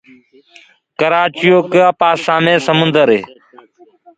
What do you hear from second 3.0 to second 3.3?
هي